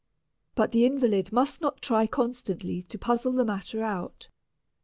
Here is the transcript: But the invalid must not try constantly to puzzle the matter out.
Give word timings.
But 0.55 0.71
the 0.71 0.83
invalid 0.83 1.31
must 1.31 1.61
not 1.61 1.79
try 1.79 2.07
constantly 2.07 2.81
to 2.81 2.97
puzzle 2.97 3.33
the 3.33 3.45
matter 3.45 3.83
out. 3.83 4.29